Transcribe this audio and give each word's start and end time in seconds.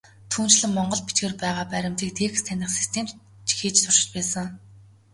Түүнчлэн, 0.31 0.71
монгол 0.75 1.01
бичгээр 1.07 1.35
байгаа 1.43 1.65
баримтыг 1.73 2.09
текст 2.19 2.43
таних 2.49 2.71
систем 2.77 3.05
ч 3.47 3.49
хийж 3.59 3.77
туршиж 3.81 4.09
байсан. 4.15 4.47